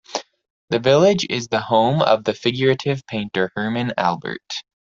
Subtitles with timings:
[0.71, 4.63] The village is the home of the figurative painter Hermann Albert.